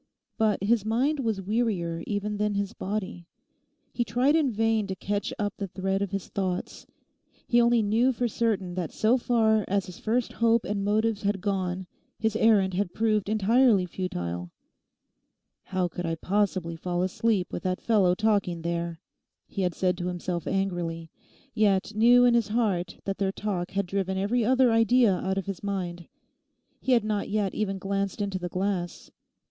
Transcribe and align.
But 0.35 0.63
his 0.63 0.83
mind 0.83 1.19
was 1.19 1.43
wearier 1.43 2.01
even 2.07 2.37
than 2.37 2.55
his 2.55 2.73
body. 2.73 3.27
He 3.93 4.03
tried 4.03 4.35
in 4.35 4.49
vain 4.49 4.87
to 4.87 4.95
catch 4.95 5.31
up 5.37 5.53
the 5.57 5.67
thread 5.67 6.01
of 6.01 6.09
his 6.09 6.27
thoughts. 6.29 6.87
He 7.47 7.61
only 7.61 7.83
knew 7.83 8.11
for 8.11 8.27
certain 8.27 8.73
that 8.73 8.91
so 8.91 9.15
far 9.19 9.63
as 9.67 9.85
his 9.85 9.99
first 9.99 10.33
hope 10.33 10.65
and 10.65 10.83
motives 10.83 11.21
had 11.21 11.39
gone 11.39 11.85
his 12.17 12.35
errand 12.35 12.73
had 12.73 12.95
proved 12.95 13.29
entirely 13.29 13.85
futile. 13.85 14.49
'How 15.65 15.87
could 15.87 16.07
I 16.07 16.15
possibly 16.15 16.75
fall 16.75 17.03
asleep 17.03 17.53
with 17.53 17.61
that 17.61 17.79
fellow 17.79 18.15
talking 18.15 18.63
there?' 18.63 18.99
he 19.45 19.61
had 19.61 19.75
said 19.75 19.99
to 19.99 20.07
himself 20.07 20.47
angrily; 20.47 21.11
yet 21.53 21.93
knew 21.93 22.25
in 22.25 22.33
his 22.33 22.47
heart 22.47 22.97
that 23.05 23.19
their 23.19 23.31
talk 23.31 23.69
had 23.73 23.85
driven 23.85 24.17
every 24.17 24.43
other 24.43 24.71
idea 24.71 25.13
out 25.19 25.37
of 25.37 25.45
his 25.45 25.61
mind. 25.61 26.07
He 26.79 26.93
had 26.93 27.03
not 27.03 27.29
yet 27.29 27.53
even 27.53 27.77
glanced 27.77 28.19
into 28.19 28.39
the 28.39 28.49
glass. 28.49 29.11